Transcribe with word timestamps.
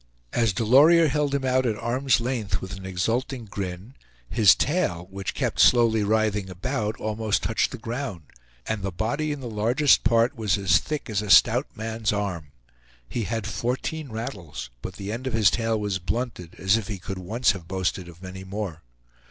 As 0.33 0.51
Delorier 0.51 1.09
held 1.09 1.35
him 1.35 1.45
out 1.45 1.63
at 1.67 1.77
arm's 1.77 2.19
length 2.19 2.59
with 2.59 2.75
an 2.75 2.87
exulting 2.87 3.45
grin 3.45 3.93
his 4.31 4.55
tail, 4.55 5.07
which 5.11 5.29
still 5.29 5.39
kept 5.39 5.59
slowly 5.59 6.01
writhing 6.03 6.49
about, 6.49 6.99
almost 6.99 7.43
touched 7.43 7.69
the 7.69 7.77
ground, 7.77 8.21
and 8.65 8.81
the 8.81 8.91
body 8.91 9.31
in 9.31 9.41
the 9.41 9.47
largest 9.47 10.03
part 10.03 10.35
was 10.35 10.57
as 10.57 10.79
thick 10.79 11.07
as 11.07 11.21
a 11.21 11.29
stout 11.29 11.67
man's 11.77 12.11
arm. 12.11 12.47
He 13.07 13.25
had 13.25 13.45
fourteen 13.45 14.09
rattles, 14.11 14.71
but 14.81 14.95
the 14.95 15.11
end 15.11 15.27
of 15.27 15.33
his 15.33 15.51
tail 15.51 15.79
was 15.79 15.99
blunted, 15.99 16.55
as 16.55 16.77
if 16.77 16.87
he 16.87 16.97
could 16.97 17.19
once 17.19 17.51
have 17.51 17.67
boasted 17.67 18.07
of 18.09 18.23
many 18.23 18.43
more. 18.43 18.81